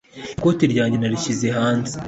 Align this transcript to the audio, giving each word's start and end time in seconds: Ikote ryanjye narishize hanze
Ikote 0.37 0.63
ryanjye 0.71 0.97
narishize 0.99 1.47
hanze 1.57 1.93